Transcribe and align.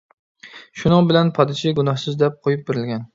شۇنىڭ 0.83 1.09
بىلەن، 1.11 1.29
پادىچى 1.39 1.73
گۇناھسىز 1.81 2.17
دەپ 2.23 2.41
قويۇپ 2.49 2.65
بېرىلگەن. 2.71 3.05